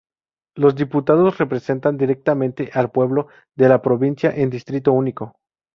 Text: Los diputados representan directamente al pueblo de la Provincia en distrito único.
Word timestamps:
Los 0.55 0.73
diputados 0.73 1.37
representan 1.37 1.95
directamente 1.95 2.71
al 2.73 2.89
pueblo 2.89 3.27
de 3.55 3.69
la 3.69 3.83
Provincia 3.83 4.31
en 4.31 4.49
distrito 4.49 4.91
único. 4.93 5.35